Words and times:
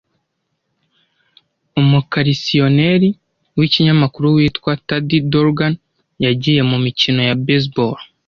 umukarisiyoneri 1.81 3.09
wikinyamakuru 3.57 4.27
witwa 4.35 4.71
Tad 4.87 5.07
Dorgan 5.31 5.73
yagiye 6.25 6.61
mumikino 6.69 7.19
ya 7.29 7.35
baseball. 7.45 7.99